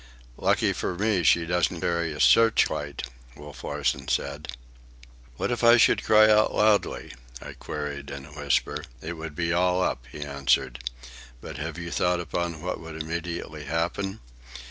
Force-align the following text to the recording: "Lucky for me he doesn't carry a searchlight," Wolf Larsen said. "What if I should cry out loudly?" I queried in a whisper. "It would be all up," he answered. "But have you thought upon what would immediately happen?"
"Lucky 0.37 0.73
for 0.73 0.95
me 0.95 1.21
he 1.21 1.45
doesn't 1.45 1.79
carry 1.81 2.11
a 2.11 2.19
searchlight," 2.19 3.03
Wolf 3.35 3.63
Larsen 3.63 4.07
said. 4.07 4.47
"What 5.37 5.51
if 5.51 5.63
I 5.63 5.77
should 5.77 6.03
cry 6.03 6.27
out 6.27 6.55
loudly?" 6.55 7.13
I 7.39 7.53
queried 7.53 8.09
in 8.09 8.25
a 8.25 8.31
whisper. 8.31 8.83
"It 8.99 9.13
would 9.13 9.35
be 9.35 9.53
all 9.53 9.79
up," 9.83 10.05
he 10.11 10.23
answered. 10.23 10.83
"But 11.39 11.57
have 11.57 11.77
you 11.77 11.91
thought 11.91 12.19
upon 12.19 12.63
what 12.63 12.79
would 12.79 12.99
immediately 12.99 13.65
happen?" 13.65 14.21